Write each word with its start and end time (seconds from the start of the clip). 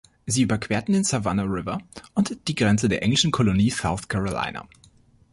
Sie 0.25 0.41
überquerten 0.41 0.93
den 0.95 1.03
Savannah 1.03 1.43
River 1.43 1.77
und 2.15 2.47
die 2.47 2.55
Grenze 2.55 2.89
der 2.89 3.03
englischen 3.03 3.29
Kolonie 3.29 3.69
South 3.69 4.07
Carolina. 4.07 4.67